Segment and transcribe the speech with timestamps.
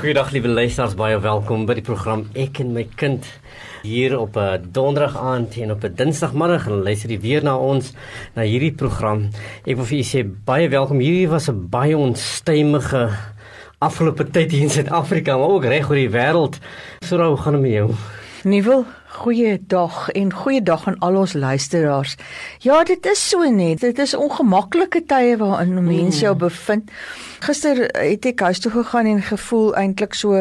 [0.00, 3.26] Goeiedag liewe luisters, baie welkom by die program Ek en my kind
[3.84, 7.92] hier op 'n donderdag aand en op 'n dinsdagmiddag en luister jy weer na ons
[8.34, 9.28] na hierdie program.
[9.66, 11.00] Ek wil vir julle sê baie welkom.
[11.00, 13.10] Hierdie was 'n baie onstuimige
[13.78, 16.58] afgelope tyd hier in Suid-Afrika, maar ook reg oor die wêreld.
[17.04, 17.94] So hoe gaan dit met jou?
[18.44, 18.84] Nuwe
[19.20, 22.14] Goeie dag en goeie dag aan al ons luisteraars.
[22.64, 23.82] Ja, dit is so net.
[23.84, 26.40] Dit is ongemaklike tye waarin mense jou mm.
[26.40, 26.92] bevind.
[27.44, 30.40] Gister het ek huis toe gegaan en gevoel eintlik so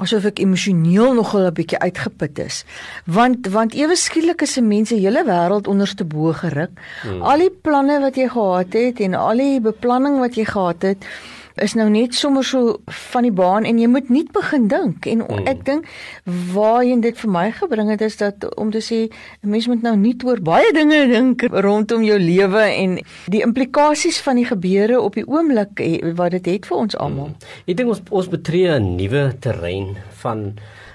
[0.00, 2.64] asof ek emosioneel nogal 'n bietjie uitgeput is.
[3.04, 6.72] Want want ewe skielik is se mense hele wêreld onderste bo geruk.
[7.02, 7.22] Hmm.
[7.22, 11.04] Al die planne wat jy gehad het en al die beplanning wat jy gehad het,
[11.62, 12.76] is nou net sommer so
[13.12, 15.46] van die baan en jy moet nie begin dink en mm.
[15.48, 15.88] ek dink
[16.52, 19.08] waarheen dit vir my gebring het is dat om te sê
[19.42, 24.20] 'n mens moet nou nie oor baie dinge dink rondom jou lewe en die implikasies
[24.20, 25.80] van die gebeure op die oomblik
[26.16, 27.32] wat dit het vir ons almal.
[27.32, 27.36] Mm.
[27.66, 30.54] Ek dink ons ons betree 'n nuwe terrein van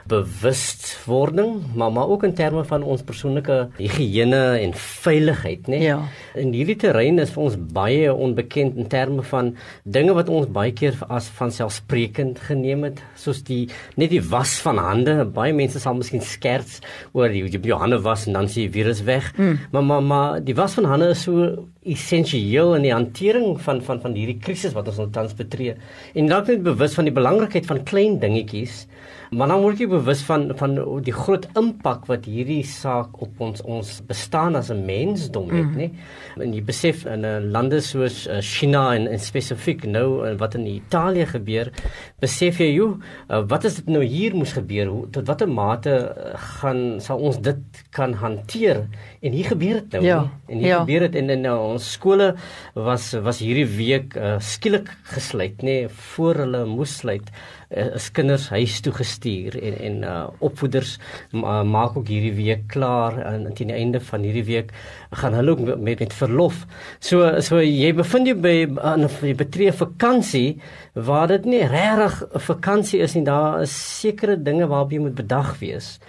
[0.09, 5.77] bewustwording, maar maar ook in terme van ons persoonlike higiëne en veiligheid, né?
[5.77, 5.81] Nee?
[5.81, 5.99] Ja.
[6.35, 9.53] En hierdie terrein is vir ons baie onbekend in terme van
[9.83, 14.79] dinge wat ons baie keer as vanselfsprekend geneem het, soos die net die was van
[14.81, 15.25] hande.
[15.25, 16.79] Baie mense sal miskien skerts
[17.13, 19.31] oor die jou hande was en dan sien die virus weg.
[19.37, 19.59] Mm.
[19.71, 24.01] Maar maar maar die was van hande is so essensieel in die hantering van van
[24.01, 25.75] van hierdie krisis wat ons nou tans betree.
[26.13, 28.85] En dalk net bewus van die belangrikheid van klein dingetjies
[29.31, 30.73] Maar dan word jy bewus van van
[31.05, 35.77] die groot impak wat hierdie saak op ons ons bestaan as 'n mensdom het, mm.
[35.79, 35.87] nê?
[36.35, 40.55] En jy besef in 'n lande soos uh, China en, en spesifiek nou uh, wat
[40.59, 41.71] in Italië gebeur,
[42.19, 42.97] besef jy hoe
[43.29, 44.87] uh, wat is dit nou hier moes gebeur?
[44.87, 48.83] Hoe tot watter mate gaan sal ons dit kan hanteer?
[49.21, 50.27] En hier gebeur dit nou, ja.
[50.47, 50.79] en hier ja.
[50.83, 52.31] gebeur dit in in ons skole
[52.75, 55.77] was was hierdie week uh, skielik gesluit, nê,
[56.13, 57.31] voor hulle moes sluit
[57.71, 60.97] is uh, kinders huis toe gestuur en en uh, opvoeders
[61.33, 64.73] uh, maak ook hierdie week klaar en teen die einde van hierdie week
[65.21, 66.65] gaan hulle ook met met verlof.
[66.99, 70.61] So so jy bevind jy by 'n betree vakansie
[70.93, 73.23] waar dit nie regtig 'n vakansie is nie.
[73.23, 75.99] Daar is sekere dinge waarop jy moet bedag wees.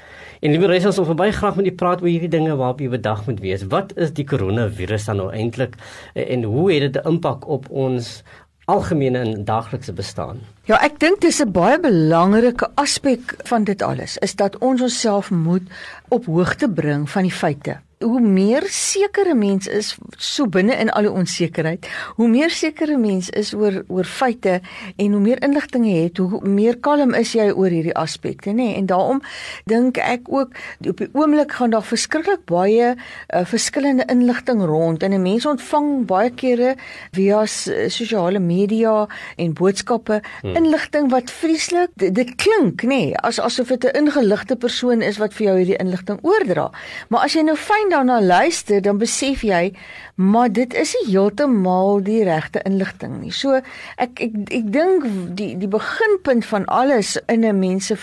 [0.42, 2.88] En liewe reisers, ons wil baie graag met u praat oor hierdie dinge waarop jy
[2.88, 3.62] bedag moet wees.
[3.70, 5.76] Wat is die koronavirus dan nou eintlik
[6.14, 8.22] en hoe het dit 'n impak op ons
[8.64, 10.40] algemene en daaglikse bestaan.
[10.70, 15.30] Ja, ek dink dis 'n baie belangrike aspek van dit alles is dat ons onsself
[15.30, 15.66] moet
[16.08, 21.06] op hoogte bring van die feite hoe meer sekere mens is so binne in al
[21.06, 21.86] die onsekerheid,
[22.18, 24.60] hoe meer sekere mens is oor oor feite
[24.96, 28.72] en hoe meer inligting jy het, hoe meer kalm is jy oor hierdie aspekte, nê?
[28.72, 28.76] Nee?
[28.80, 29.22] En daarom
[29.70, 30.54] dink ek ook
[30.88, 36.06] op die oomblik gaan daar verskriklik baie uh, verskillende inligting rond en 'n mens ontvang
[36.06, 36.74] baie kere
[37.12, 40.56] via sosiale media en boodskappe hmm.
[40.56, 43.16] inligting wat vreeslik dit, dit klink, nê, nee?
[43.22, 46.70] as asof dit 'n ingeligte persoon is wat vir jou hierdie inligting oordra.
[47.08, 49.72] Maar as jy nou fyn daarna luister, dan besef jy,
[50.20, 53.32] maar dit is nie heeltemal die regte inligting nie.
[53.32, 53.60] So
[54.00, 55.06] ek ek ek dink
[55.38, 57.96] die die beginpunt van alles in 'n mens se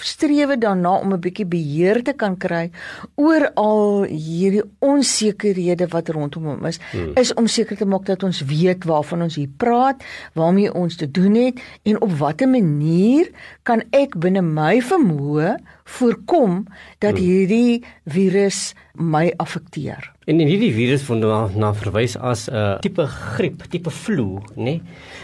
[0.00, 2.70] strewe daarna om 'n bietjie beheer te kan kry
[3.16, 7.12] oor al hierdie onsekerhede wat rondom hom is, hmm.
[7.16, 10.02] is om seker te maak dat ons weet waarvan ons hier praat,
[10.34, 13.30] waarmee ons te doen het en op watter manier
[13.62, 16.66] kan ek binne my vermoë voorkom
[16.98, 17.24] dat hmm.
[17.24, 20.10] hierdie virus my affekteer.
[20.26, 24.42] En in hierdie virus word na, na verwys as 'n uh, tipe griep, tipe flu,
[24.56, 24.80] nê,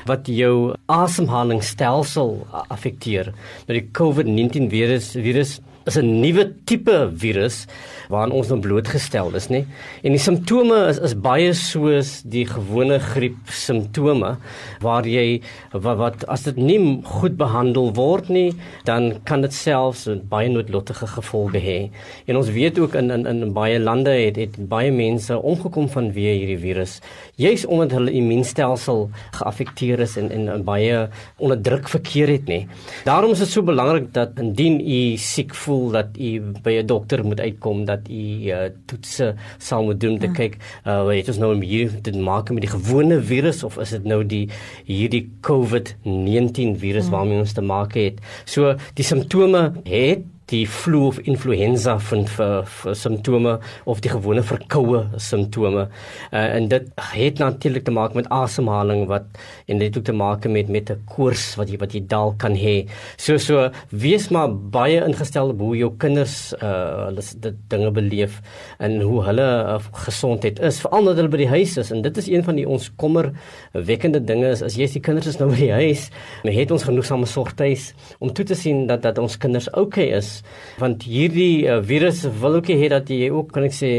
[0.06, 3.34] wat jou asemhalingsstelsel affekteer.
[3.66, 7.66] Nou die COVID-19 virus virus is 'n nuwe tipe virus
[8.08, 9.64] waaraan ons nou blootgestel is, nê?
[10.04, 14.36] En die simptome is is baie soos die gewone griep simptome
[14.80, 15.40] waar jy
[15.72, 18.52] wat, wat as dit nie goed behandel word nie,
[18.84, 21.90] dan kan dit selfs baie noodlottige gevolge hê.
[22.26, 26.34] En ons weet ook in in in baie lande het het baie mense omgekom vanweë
[26.40, 27.00] hierdie virus,
[27.36, 32.66] juis omdat hulle immuunstelsel geaffekteer is en en, en baie onder druk verkeer het, nê?
[33.04, 36.86] Daarom is dit so belangrik dat indien u siek voel voel dat u by 'n
[36.86, 40.34] dokter moet uitkom dat u uh, toetse sal moet doen om te mm.
[40.34, 40.56] kyk
[40.86, 44.22] uh weet ons nou hier dit maak met die gewone virus of is dit nou
[44.24, 44.48] die
[44.84, 47.10] hierdie COVID-19 virus mm.
[47.10, 48.20] waarmee ons te maak het.
[48.44, 53.54] So die simptome het die flu of influenza van vir, vir simptome
[53.88, 55.86] of die gewone verkoue simptome.
[56.30, 59.24] Uh, en dit het natuurlik te maak met asemhaling wat
[59.66, 62.54] en dit het te maak met met 'n koors wat jy wat jy dalk kan
[62.54, 62.86] hê.
[63.16, 68.40] So so wees maar baie ingestel op hoe jou kinders uh hulle dit dinge beleef
[68.78, 72.16] en hoe hulle uh, gesondheid is veral nadat hulle by die huis is en dit
[72.16, 73.32] is een van die ons kommer
[73.72, 76.10] wekkende dinge is as jy se kinders is nou by die huis,
[76.44, 80.42] het ons genoegsame sorgtuis om toe te sien dat dat ons kinders oukei okay is
[80.78, 83.90] want hierdie uh, virus wil ook hê dat jy ook kan ek sê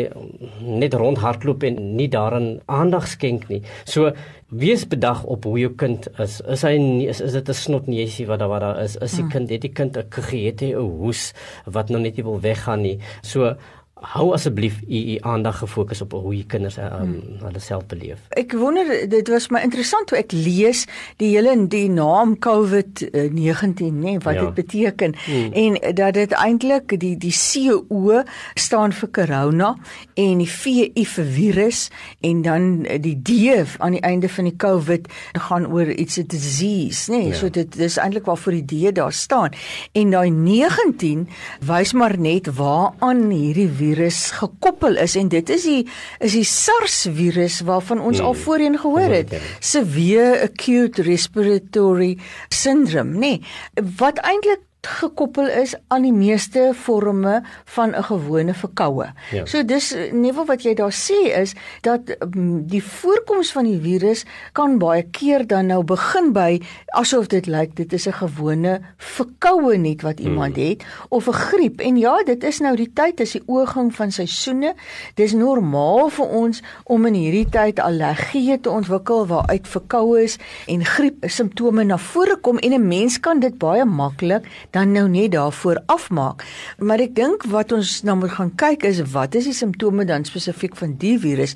[0.61, 3.61] net rondhardloop en nie daaraan aandag skenk nie.
[3.85, 4.11] So
[4.49, 6.41] wees bedag op hoe jou kind is.
[6.41, 8.95] Is hy nie, is, is dit 'n snotneusie wat daar wat daar is?
[8.95, 9.31] Is die hmm.
[9.31, 11.33] kind het die kind 'n gegete 'n hoes
[11.65, 12.99] wat nog net nie wil weggaan nie.
[13.21, 13.55] So
[13.95, 17.37] hou asseblief u u aandag gefokus op hoe die kinders um, hmm.
[17.39, 18.19] hulle self beleef.
[18.35, 20.83] Ek wonder dit was my interessant hoe ek lees
[21.21, 24.43] die hele die naam COVID-19 nê wat ja.
[24.43, 25.53] dit beteken hmm.
[25.61, 28.19] en dat dit eintlik die die CO
[28.59, 29.71] staan vir corona
[30.19, 31.85] en die V vir virus
[32.19, 32.67] en dan
[32.99, 35.07] die D aan die einde van die COVID
[35.47, 37.33] gaan oor iets 'n disease nê ja.
[37.39, 39.55] so dit dis eintlik waarvoor die D daar staan
[39.93, 41.27] en daai 19
[41.63, 45.81] wys maar net waaraan hierdie virus gekoppel is en dit is die
[46.19, 48.27] is die SARS virus waarvan ons hmm.
[48.31, 49.35] al voorheen gehoor het.
[49.59, 52.15] Severe acute respiratory
[52.49, 53.35] syndrome, nê.
[53.35, 59.13] Nee, wat eintlik gekoppel is aan die meeste forme van 'n gewone verkoue.
[59.31, 59.45] Ja.
[59.45, 64.25] So dis nie wat jy daar sê is dat um, die voorkoms van die virus
[64.51, 69.77] kan baie keer dan nou begin by asof dit lyk dit is 'n gewone verkoue
[69.77, 70.65] net wat iemand hmm.
[70.65, 71.79] het of 'n griep.
[71.79, 74.73] En ja, dit is nou die tyd, dis die oorgang van seisoene.
[75.13, 80.85] Dis normaal vir ons om in hierdie tyd allergieë te ontwikkel waaruit verkoue is en
[80.85, 84.43] griep simptome na vore kom en 'n mens kan dit baie maklik
[84.75, 86.43] dan nou net daarvoor afmaak.
[86.77, 90.27] Maar ek dink wat ons nou moet gaan kyk is wat is die simptome dan
[90.27, 91.55] spesifiek van die virus?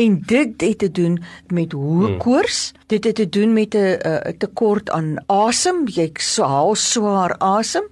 [0.00, 1.18] En dit het te doen
[1.52, 2.20] met hoë hmm.
[2.22, 2.60] koors,
[2.92, 7.84] dit het te doen met 'n tekort aan asem, jy haal swaar asem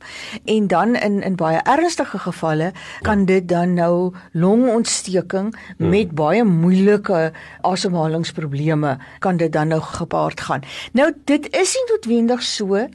[0.45, 5.89] en dan in in baie ernstige gevalle kan dit dan nou longontsteking hmm.
[5.89, 10.63] met baie moeilike asemhalingsprobleme kan dit dan nou gepaard gaan.
[10.93, 12.89] Nou dit is nie noodwendig so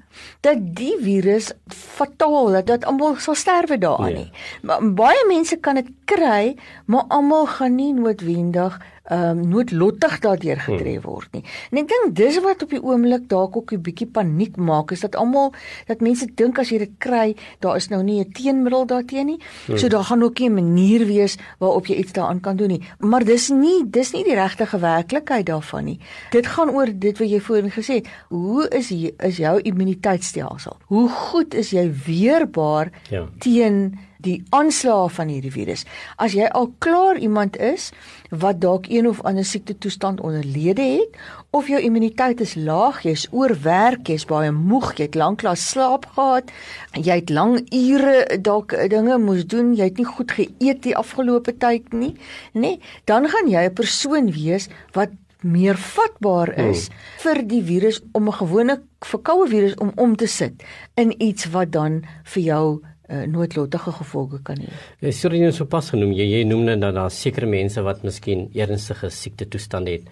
[0.45, 4.17] dat die virus fataal dat dat almal sal sterwe daaraan ja.
[4.17, 4.31] nie.
[4.61, 10.59] Maar baie mense kan dit kry, maar almal gaan nie noodwendig ehm um, noodlottig daardeur
[10.59, 11.11] getref hmm.
[11.11, 11.43] word nie.
[11.71, 15.05] En ek dink dis wat op die oomblik dalk ook 'n bietjie paniek maak is
[15.05, 15.53] dat almal
[15.85, 19.39] dat mense dink as jy dit kry, daar is nou nie 'n teenmiddel daarteen nie.
[19.65, 19.77] Hmm.
[19.77, 22.81] So daar gaan ook nie 'n manier wees waarop jy iets daaraan kan doen nie.
[22.99, 25.99] Maar dis nie dis nie die regte werklikheid daarvan nie.
[26.31, 28.07] Dit gaan oor dit wat jy voorheen gesê het.
[28.29, 30.77] Hoe is jy, is jou immuniteitstelsel?
[30.85, 33.27] Hoe goed is jy weerbaar ja.
[33.39, 35.85] teen die aanslae van hierdie virus.
[36.17, 37.91] As jy al klaar iemand is
[38.29, 41.19] wat dalk een of ander siekte toestand onderlede het
[41.55, 46.51] of jou immuniteit is laag, jy's oorwerk, jy's baie moeg, jy het lanklaas slaap gehad,
[46.97, 51.55] jy het lang ure dalk dinge moes doen, jy het nie goed geëet die afgelope
[51.61, 52.15] tyd nie,
[52.53, 52.75] nê?
[52.75, 55.13] Nee, dan gaan jy 'n persoon wees wat
[55.45, 56.97] meer vatbaar is hmm.
[57.23, 60.63] vir die virus om 'n gewone verkoue virus om om te sit
[60.95, 64.71] in iets wat dan vir jou uh, noodlottige gevolge kan hê.
[65.05, 68.03] Jy sê jy so pas genoem jy jy noem net dat daar sekere mense wat
[68.03, 70.07] miskien ernstige siekte toestand het,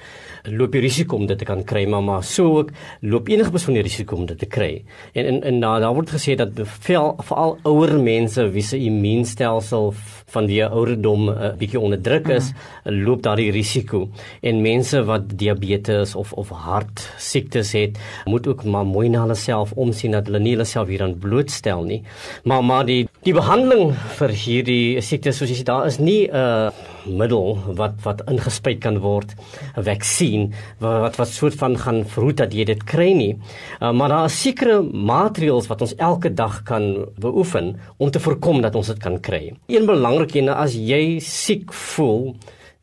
[0.46, 3.80] loop die risiko om dit te kan kry, maar maar so ook loop enige persoon
[3.80, 4.72] die risiko om dit te kry.
[5.14, 9.94] En en, en daar word gesê dat veel veral ouer mense wie se immuunstelsel
[10.34, 13.04] van die ouderdom 'n uh, eh, bietjie onder druk is, mm.
[13.06, 14.10] loop daardie risiko.
[14.42, 19.36] En mense wat diabetes of of hart siektes het, moet ook maar mooi na hulle
[19.36, 22.02] self omsien dat hulle nie hulle self hieraan blootstel nie.
[22.44, 26.36] Maar maar die die behandeling vir hierdie siektes soos jy sê daar is nie 'n
[26.36, 26.72] uh,
[27.06, 29.36] middel wat wat ingespuit kan word
[29.78, 33.38] 'n vaksin wat wat wat soort van gaan verhoed dat jy dit kry nie.
[33.82, 38.62] Uh, maar daar is sekere maatreëls wat ons elke dag kan beoefen om te voorkom
[38.62, 39.54] dat ons dit kan kry.
[39.68, 42.36] Een belangrik een as jy siek voel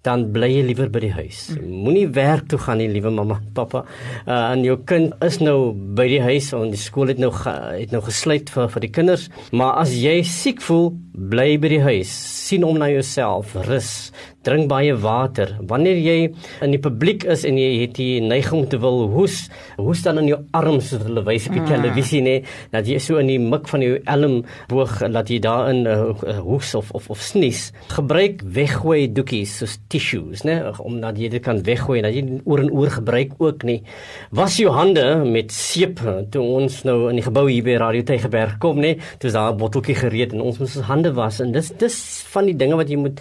[0.07, 1.41] dan bly jy liewer by die huis.
[1.61, 3.85] Moenie werk toe gaan nie, liewe mamma, pappa.
[4.25, 7.93] Uh en jou kind is nou by die huis en die skool het nou het
[7.93, 12.13] nou gesluit vir vir die kinders, maar as jy siek voel, bly by die huis.
[12.49, 14.11] Sien om na jouself, rus.
[14.47, 15.53] Drink baie water.
[15.69, 16.17] Wanneer jy
[16.65, 19.43] in die publiek is en jy het die neiging te wil hoes,
[19.77, 21.71] hoes dan in jou arms soos hulle wys op die mm.
[21.71, 22.37] televisie nê,
[22.73, 26.93] dat jy so in die mik van jou elmboog laat jy daarin uh, hoes of
[26.97, 27.69] of of snies.
[27.93, 32.65] Gebruik weggooi doekies soos tissues nê, om dat jy dit kan weggooi, dat jy oor
[32.65, 33.81] en oor gebruik ook nie.
[34.37, 36.01] Was jou hande met seep
[36.33, 39.53] toe ons nou in die gebou hier by Radio Tygerberg kom nê, toe is daar
[39.53, 41.97] 'n botteltjie gereed en ons moes ons hande was en dis dis
[42.33, 43.21] van die dinge wat jy moet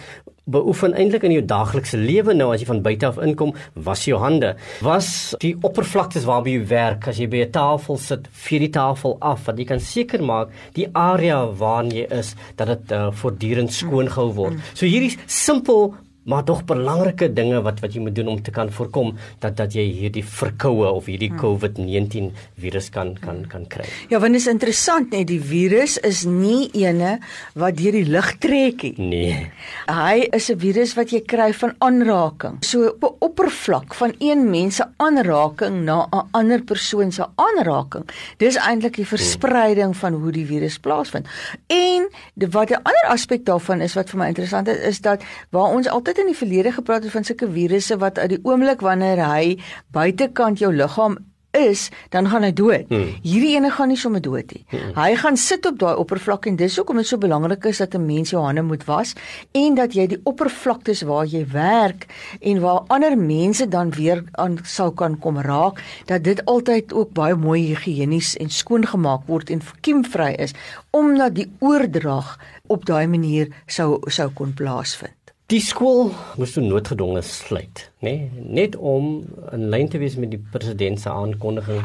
[0.50, 4.18] beoefen eintlik in jou daaglikse lewe nou as jy van buite af inkom, was jou
[4.22, 4.54] hande.
[4.84, 5.10] Was
[5.42, 9.46] die oppervlaktes waarby jy werk, as jy by 'n tafel sit, vir die tafel af,
[9.46, 14.08] want jy kan seker maak die area waarin jy is dat dit uh, voortdurend skoon
[14.08, 14.54] gehou word.
[14.54, 14.62] Mm.
[14.74, 15.94] So hierdie simpel
[16.30, 19.74] maar tog belangrike dinge wat wat jy moet doen om te kan voorkom dat dat
[19.74, 21.40] jy hierdie verkoue of hierdie hmm.
[21.42, 22.30] COVID-19
[22.62, 23.86] virus kan kan kan kry.
[24.12, 27.16] Ja, want is interessant net die virus is nie ene
[27.58, 29.08] wat deur die lug trek nie.
[29.10, 29.50] Nee.
[30.00, 32.60] Hy is 'n virus wat jy kry van aanraking.
[32.64, 38.06] So op 'n oppervlak van een mens se aanraking na 'n ander persoon se aanraking.
[38.38, 41.26] Dis eintlik die verspreiding van hoe die virus plaasvind.
[41.66, 42.08] En
[42.50, 45.88] wat 'n ander aspek daarvan is wat vir my interessant is, is dat waar ons
[45.88, 49.58] altyd in die verlede gepraat het van sulke virusse wat uit die oomblik wanneer hy
[49.92, 51.18] buitekant jou liggaam
[51.50, 52.86] is, dan gaan hy dood.
[52.90, 53.16] Hmm.
[53.24, 54.62] Hierdie ene gaan nie sommer dood nie.
[54.70, 54.92] Hmm.
[54.94, 58.06] Hy gaan sit op daai oppervlak en dis hoekom dit so belangrik is dat 'n
[58.06, 59.14] mens jou hande moet was
[59.52, 62.06] en dat jy die oppervlaktes waar jy werk
[62.40, 67.12] en waar ander mense dan weer aan sou kan kom raak, dat dit altyd ook
[67.12, 70.54] baie mooi higienies en skoon gemaak word en kiemvry is
[70.90, 75.19] omdat die oordrag op daai manier sou sou kon plaasvind.
[75.50, 78.12] Die skool moes toe noodgedwonge sluit, nê?
[78.12, 78.42] Nee?
[78.54, 81.80] Net om in lyn te wees met die president se aankondiging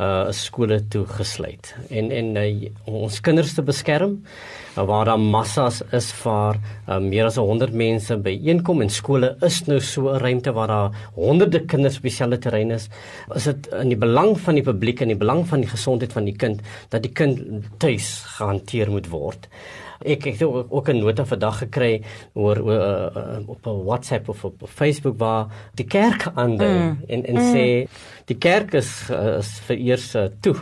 [0.00, 1.72] uh skole toe gesluit.
[1.90, 7.26] En en uh, ons kinders te beskerm uh, waar daar massas is vir uh, meer
[7.26, 11.98] as 100 mense byeenkom en skole is nou so 'n ruimte waar daar honderde kinders
[11.98, 12.88] op dieselfde terrein is.
[13.34, 16.24] Is dit in die belang van die publiek en die belang van die gesondheid van
[16.24, 19.50] die kind dat die kind tuis gehanteer moet word?
[20.00, 22.02] Ek ek het ook 'n nota vandag gekry
[22.32, 26.98] oor, oor uh, op 'n WhatsApp of op Facebook waar die kerk aandui mm.
[27.06, 27.54] en en mm.
[27.54, 27.88] sê
[28.26, 30.54] die kerk is is vir eers uh, toe.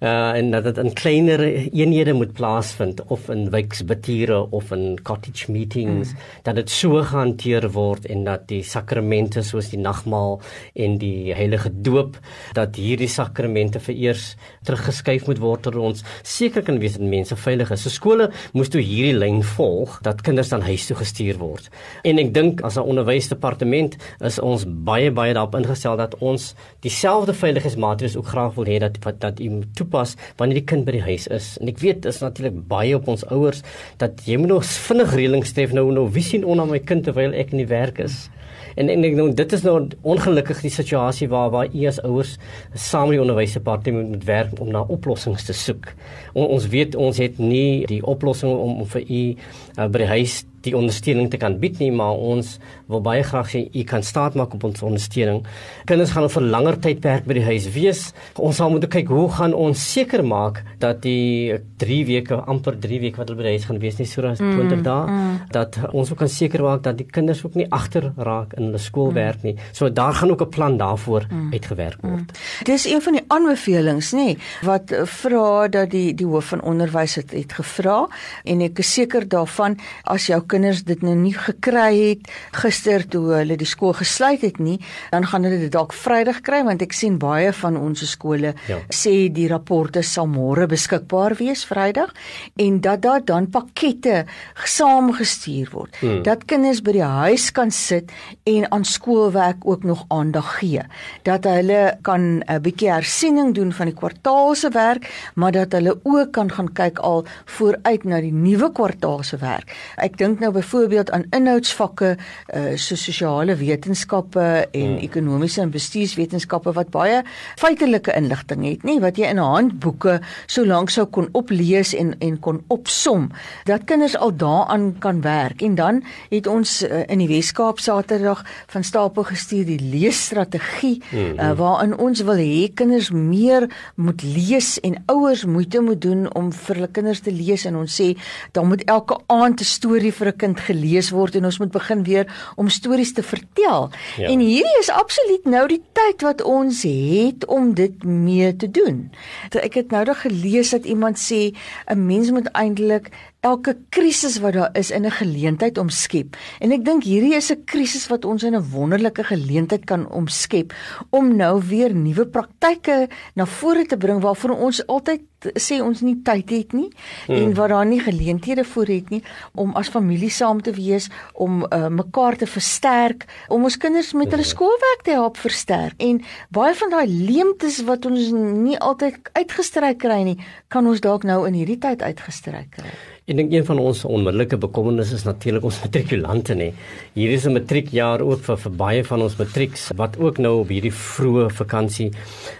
[0.00, 1.40] Uh en dat dit in kleiner
[1.72, 6.18] eenhede moet plaasvind of in wijksbetiere of in cottage meetings mm.
[6.42, 10.40] dat dit so gehanteer word en dat die sakramente soos die nagmaal
[10.74, 12.18] en die heilige doop
[12.52, 17.36] dat hierdie sakramente vir eers teruggeskuif moet word ter ons seker kan wees dat mense
[17.36, 17.82] veilig is.
[17.82, 21.68] So skole moes toe hierdie lyn volg dat kinders dan huis toe gestuur word.
[22.04, 27.34] En ek dink as 'n onderwysdepartement is ons baie baie daarop ingestel dat ons dieselfde
[27.34, 31.02] veiligheidsmaatreëls ook graag wil hê dat wat dat u toepas wanneer die kind by die
[31.02, 31.58] huis is.
[31.60, 33.62] En ek weet is natuurlik baie op ons ouers
[33.96, 37.32] dat jy moet nog vinnig reëlings tref nou nou wie sien onder my kind terwyl
[37.32, 38.28] ek in die werk is.
[38.74, 42.36] En en ek nou dit is nou ongelukkig die situasie waar waar u as ouers
[42.74, 45.92] saam met die onderwysdepartement moet werk om na oplossings te soek.
[46.32, 50.12] On, ons weet ons het nie die oplossing om, om vir u uh, by die
[50.16, 52.58] huis die ondersteuning te kan bied nie, maar ons
[52.90, 55.42] wil baie graag sê u kan staat maak op ons ondersteuning.
[55.88, 58.02] Kinders gaan vir langer tyd werk by die huis wees.
[58.36, 63.00] Ons sal moet kyk hoe gaan ons seker maak dat die 3 weke amper 3
[63.04, 65.36] weke wat hulle by die huis gaan wees nie so as 20 mm, dae mm.
[65.54, 68.80] dat ons ook kan seker maak dat die kinders ook nie agter raak in hulle
[68.82, 69.50] skoolwerk mm.
[69.50, 69.70] nie.
[69.76, 71.52] So daar gaan ook 'n plan daarvoor mm.
[71.52, 72.28] uitgewerk word.
[72.28, 72.64] Mm.
[72.64, 77.30] Dis een van die aanbevelings nê wat vra dat die die hoof van onderwys het,
[77.30, 78.08] het gevra
[78.44, 82.30] en ek is seker daarvan as jou kinders dit nou nie gekry het
[82.60, 84.78] gister toe hulle die skool gesluit het nie,
[85.14, 88.78] dan gaan hulle dit dalk Vrydag kry want ek sien baie van ons skole ja.
[88.92, 92.14] sê die rapporte sal môre beskikbaar wees Vrydag
[92.60, 94.24] en dat daar dan pakkette
[94.64, 95.96] saamgestuur word.
[96.00, 96.22] Hmm.
[96.26, 98.12] Dat kinders by die huis kan sit
[98.48, 100.84] en aan skoolwerk ook nog aandag gee.
[101.28, 106.32] Dat hulle kan 'n bietjie hersiening doen van die kwartaalse werk, maar dat hulle ook
[106.32, 109.74] kan gaan kyk al vooruit na die nuwe kwartaalse werk.
[109.96, 112.16] Ek dink nou byvoorbeeld aan inhoudsvakke
[112.54, 114.98] uh so sosiale wetenskappe en hmm.
[115.04, 117.22] ekonomiese en bestuurswetenskappe wat baie
[117.60, 122.38] feitelike inligting het, nê, wat jy in handboeke so lank sou kon oplees en en
[122.40, 123.28] kon opsom
[123.68, 125.62] dat kinders al daaraan kan werk.
[125.62, 131.38] En dan het ons uh, in die Weskaap Saterdag van stapel gestuur die leesstrategie hmm.
[131.38, 136.52] uh, waarin ons wil hê kinders meer moet lees en ouers moeite moet doen om
[136.52, 138.12] vir hulle kinders te lees en ons sê
[138.56, 142.04] dan moet elke aand 'n storie vir 'n kind gelees word en ons moet begin
[142.04, 143.90] weer om stories te vertel.
[144.16, 144.28] Ja.
[144.28, 149.10] En hierdie is absoluut nou die tyd wat ons het om dit mee te doen.
[149.50, 151.54] Ek het nou daag gelees dat iemand sê
[151.86, 153.10] 'n mens moet eintlik
[153.40, 156.36] elke krisis wat daar is in 'n geleentheid omskep.
[156.60, 160.72] En ek dink hierdie is 'n krisis wat ons in 'n wonderlike geleentheid kan omskep
[161.10, 165.20] om nou weer nuwe praktyke na vore te bring waarvoor ons altyd
[165.56, 166.88] sê ons nie tyd het nie
[167.26, 167.36] hmm.
[167.36, 169.22] en waar daar nie geleenthede voor het nie
[169.54, 174.30] om as familie saam te wees om uh, mekaar te versterk om ons kinders met
[174.30, 176.20] hulle skoolwerk te help versterk en
[176.50, 181.46] baie van daai leemtes wat ons nie altyd uitgestryk kry nie kan ons dalk nou
[181.48, 182.92] in hierdie tyd uitgestryk kry
[183.30, 186.72] Ek dink een van ons onmiddellike bekommernisse is natuurlik ons matrikulante nê.
[187.14, 190.72] Hier is 'n matriekjaar ook vir, vir baie van ons matrieks wat ook nou op
[190.74, 192.10] hierdie vroeë vakansie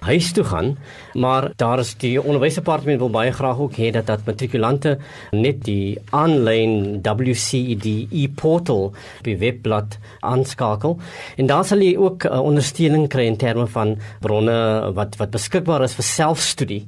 [0.06, 0.76] huis toe gaan.
[1.14, 4.98] Maar daar is die onderwysdepartement wil baie graag ook hê dat dat matrikulante
[5.32, 8.90] net die aanlyn WCED e-portal
[9.26, 10.96] die webblad aanskakel
[11.36, 14.56] en daar sal jy ook uh, ondersteuning kry in terme van bronne
[14.96, 16.80] wat wat beskikbaar is vir selfstudie.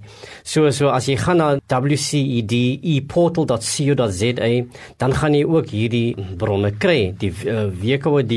[0.45, 1.49] So so as jy gaan na
[1.83, 4.51] WCED e-portal co.za
[4.99, 7.13] dan gaan jy ook hierdie bronne kry.
[7.19, 8.35] Die uh, WKOD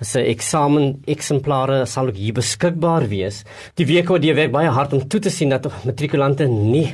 [0.00, 3.42] se eksamen eksemplare sal ook hier beskikbaar wees.
[3.78, 6.88] Die WKOD werk baie hard om toe te sien dat matrikulante nie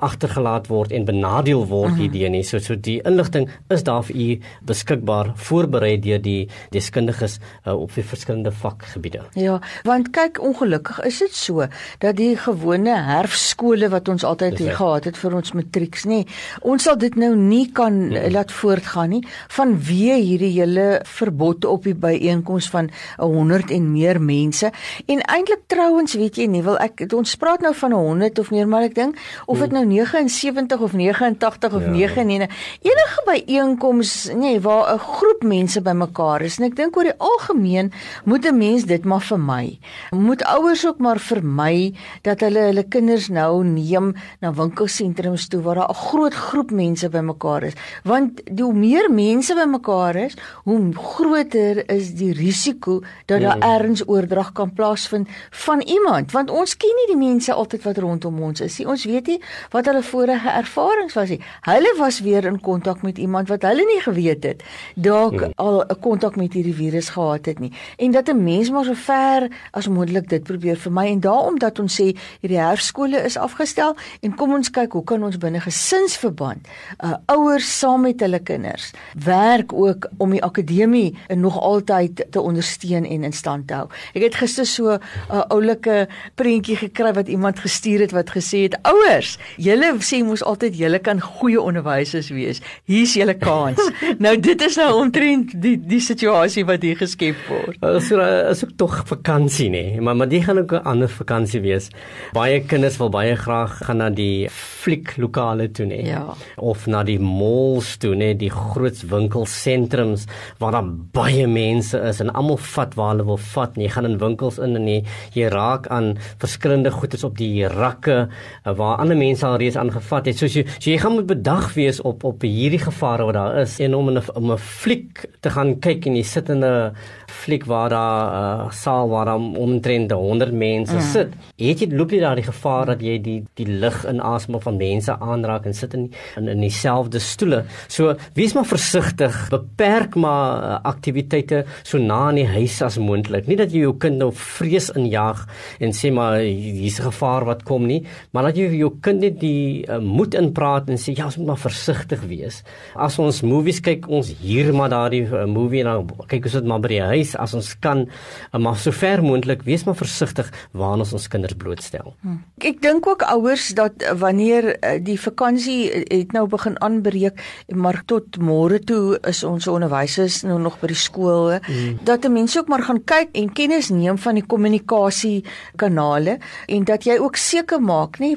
[0.00, 2.00] agtergelaat word en benadeel word uh -huh.
[2.00, 2.42] hierdie nie.
[2.44, 7.94] So so die inligting is daar vir u beskikbaar voorberei deur die deskundiges uh, op
[7.94, 9.22] die verskillende vakgebiede.
[9.34, 11.66] Ja, want kyk ongelukkig is dit so
[11.98, 16.26] dat die gewone herfskole wat ons altyd hier gehad het vir ons matrieks nie.
[16.60, 18.32] Ons sal dit nou nie kan hmm.
[18.32, 24.70] laat voortgaan nie vanweë hierdie hele verbod op die byeenkoms van 100 en meer mense.
[25.06, 28.68] En eintlik trouens, weet jy nie, wil ek ons praat nou van 100 of meer,
[28.70, 29.78] maar ek dink of dit hmm.
[29.78, 31.90] nou 79 of 89 of ja.
[31.90, 32.48] 99
[32.86, 37.18] enige byeenkoms nê nee, waar 'n groep mense bymekaar is en ek dink oor die
[37.18, 37.92] algemeen
[38.24, 39.78] moet 'n mens dit maar vermy.
[40.10, 45.74] Moet ouers ook maar vermy dat hulle hulle kinders nou neem na winkelsentrums toe waar
[45.74, 47.74] daar 'n groot groep mense bymekaar is.
[48.04, 53.62] Want hoe meer mense bymekaar is, hoe groter is die risiko dat daar mm.
[53.62, 58.42] erns oordrag kan plaasvind van iemand, want ons ken nie die mense altyd wat rondom
[58.42, 58.86] ons is nie.
[58.86, 59.38] Ons weet nie
[59.72, 61.40] wat hulle vorige ervarings was nie.
[61.66, 65.52] Hulle was weer in kontak met iemand wat hulle nie geweet het dalk mm.
[65.56, 67.72] al 'n kontak met hierdie virus gehad het nie.
[67.96, 71.78] En dat 'n mens maar so ver as moontlik dit probeer vermy en daarom dat
[71.78, 76.66] ons sê hierdie herfskole is afgestel en kom ons kyk hoe kan ons binne gesinsverband
[77.04, 78.90] uh, ouers saam met hulle kinders
[79.24, 83.88] werk ook om die akademie nog altyd te ondersteun en in stand te hou.
[84.14, 88.66] Ek het gister so 'n uh, oulike prentjie gekry wat iemand gestuur het wat gesê
[88.66, 92.60] het ouers Julle sê mos altyd julle kan goeie onderwysers wees.
[92.88, 93.80] Hier's julle kans.
[94.24, 97.80] nou dit is nou omtrent die die situasie wat hier geskep word.
[98.04, 101.88] So is ook tog vakansie nê, maar maar dit gaan ook 'n ander vakansie wees.
[102.32, 106.06] Baie kinders wil baie graag gaan na die fliek-lokale toe nê.
[106.06, 106.34] Ja.
[106.56, 110.26] Of na die malls toe nê, die groot winkelsentrums
[110.58, 113.76] waar daar baie mense is en almal vat waar hulle wil vat.
[113.76, 118.28] Jy gaan in winkels in en jy, jy raak aan verskillende goederes op die rakke
[118.64, 120.38] waar ander mense al reeds aangevat het.
[120.38, 123.78] So, so so jy gaan moet bedag wees op op hierdie gevare wat daar is
[123.80, 126.94] en om in 'n 'n fliek te gaan kyk en jy sit in 'n
[127.26, 131.00] fliek waar daar 'n uh, saal waar daar omtrent 100 mense mm.
[131.00, 131.28] sit.
[131.56, 135.18] Het jy loop jy daar die gevaar dat jy die die lig inasem van mense
[135.20, 137.64] aanraak en sit in in, in dieselfde stoele.
[137.88, 143.46] So wees maar versigtig, beperk maar uh, aktiwiteite so na in die huis as moontlik.
[143.46, 145.46] Nie dat jy jou kind nou vrees injaag
[145.80, 149.40] en sê maar hier's 'n gevaar wat kom nie, maar dat jy jou kind net
[149.40, 152.62] die uh, moed inpraat en sê ja, ons moet maar versigtig wees.
[152.94, 156.64] As ons movies kyk, ons hier maar daardie uh, movie en dan kyk ons dit
[156.64, 160.98] maar by die huis as ons kan, uh, maar sover moontlik wees maar versigtig waar
[160.98, 162.14] ons ons kinders blootstel.
[162.20, 162.42] Hmm.
[162.58, 167.40] Ek dink ook ouers dat wanneer uh, die vakansie het nou begin aanbreek,
[167.74, 171.98] maar tot môre toe is ons onderwysers nou nog by die skool, hmm.
[172.04, 175.44] dat 'n mens ook maar gaan kyk en kennis neem van die kommunikasie
[175.76, 178.34] kanale en dat jy ook seker maak, nê,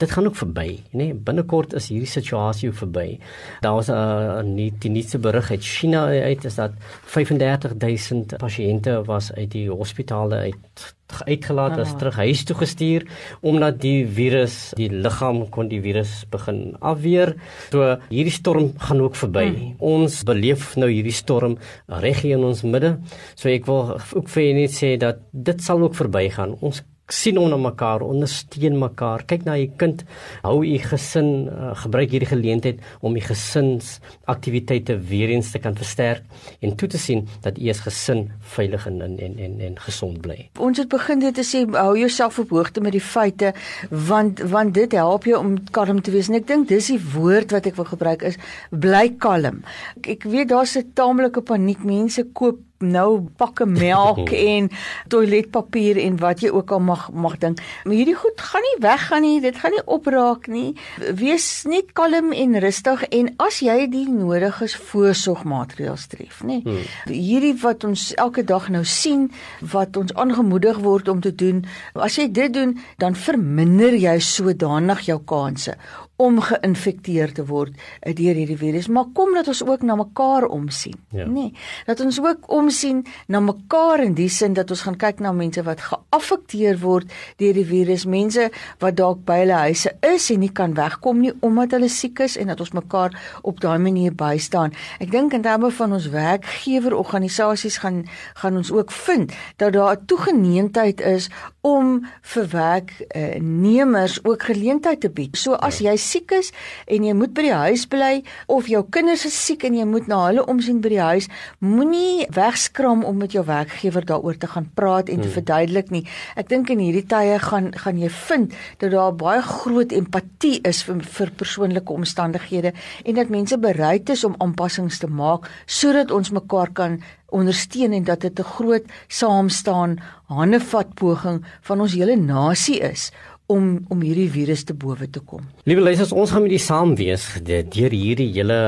[0.00, 1.10] dit gaan ook verby, nê?
[1.10, 3.18] Nee, Binnekort is hierdie situasie verby.
[3.60, 6.72] Daar was 'n uh, die nuutste berig uit China uit is dat
[7.04, 13.06] 35000 pasiënte was uit die hospitale uit uitgelaat is terug huis toe gestuur
[13.40, 17.34] omdat die virus die liggaam kon die virus begin afweer.
[17.70, 19.46] So hierdie storm gaan ook verby.
[19.48, 19.74] Hmm.
[19.78, 22.98] Ons beleef nou hierdie storm reg hier in ons midde.
[23.34, 26.56] So ek wil ook vir julle net sê dat dit sal ook verbygaan.
[26.60, 29.24] Ons sien onder mekaar, ondersteun mekaar.
[29.26, 30.04] Kyk na u kind,
[30.42, 36.22] hou u gesin, uh, gebruik hierdie geleentheid om u gesinsaktiwiteite weer eens te kan versterk
[36.60, 40.48] en toe te sien dat u as gesin veilig en en en en gesond bly.
[40.58, 43.52] Ons het begin dit te sê hou jouself op hoogte met die feite
[43.90, 47.52] want want dit help jou om kalm te wees en ek dink dis die woord
[47.54, 48.38] wat ek wil gebruik is
[48.70, 49.62] bly kalm.
[49.98, 51.84] Ek, ek weet daar's 'n taamlike paniek.
[51.84, 54.68] Mense koop nou pakke melk en
[55.12, 57.60] toiletpapier en wat jy ook al mag mag dink.
[57.84, 59.40] Maar hierdie goed gaan nie weggaan nie.
[59.44, 60.74] Dit gaan nie opraak nie.
[61.20, 66.60] Wees net kalm en rustig en as jy die nodige voorsorgmaatreëls tref, nê.
[66.64, 66.84] Hmm.
[67.10, 69.28] Hierdie wat ons elke dag nou sien
[69.72, 71.64] wat ons aangemoedig word om te doen.
[71.94, 75.76] As jy dit doen, dan verminder jy sodanig jou kanse
[76.20, 78.90] om geïnfekteer te word uh, deur hierdie virus.
[78.92, 81.24] Maar kom dat ons ook na mekaar omsien, ja.
[81.24, 81.48] nê?
[81.50, 81.52] Nee,
[81.86, 85.62] dat ons ook omsien na mekaar in die sin dat ons gaan kyk na mense
[85.64, 87.08] wat geaffekteer word
[87.40, 88.50] deur die virus, mense
[88.82, 92.36] wat dalk by hulle huise is en nie kan wegkom nie omdat hulle siek is
[92.40, 94.74] en dat ons mekaar op daai manier bystaan.
[95.00, 98.04] Ek dink in terme van ons werkgewerorganisasies gaan
[98.40, 101.30] gaan ons ook vind dat daar 'n toegeneentheid is
[101.60, 105.36] om vir werknemers ook geleentheid te bied.
[105.36, 105.90] So as ja.
[105.90, 106.52] jy siek is
[106.86, 108.12] en jy moet by die huis bly
[108.46, 111.28] of jou kinders is siek en jy moet na hulle omsien by die huis,
[111.60, 115.36] moenie wegskram om met jou werkgewer daaroor te gaan praat en te hmm.
[115.38, 116.04] verduidelik nie.
[116.40, 120.82] Ek dink in hierdie tye gaan gaan jy vind dat daar baie groot empatie is
[120.86, 126.32] vir, vir persoonlike omstandighede en dat mense bereid is om aanpassings te maak sodat ons
[126.34, 132.78] mekaar kan ondersteun en dat dit 'n groot saamstaan handevat poging van ons hele nasie
[132.80, 133.10] is
[133.50, 135.42] om om hierdie virus te bowe te kom.
[135.68, 138.58] Liewe luisters, ons gaan met u saam wees deur hierdie hele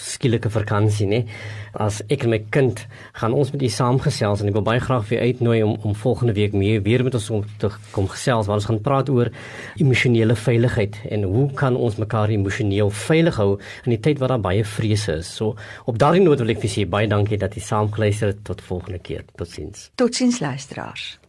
[0.00, 1.20] skielike vakansie, nê.
[1.70, 2.80] As ek en my kind
[3.20, 6.34] gaan ons met u saamgesels en ek wil baie graag vir uitnooi om om volgende
[6.34, 9.30] week mee weer met ons om te kom gesels waar ons gaan praat oor
[9.76, 13.52] emosionele veiligheid en hoe kan ons mekaar emosioneel veilig hou
[13.84, 15.30] in die tyd wat daar baie vrese is.
[15.36, 15.54] So
[15.86, 18.98] op daardie noot wil ek vir u baie dankie dat u saamgeluister het tot volgende
[18.98, 19.26] keer.
[19.36, 19.90] Totsiens.
[20.00, 21.19] Totsiens luisteraars.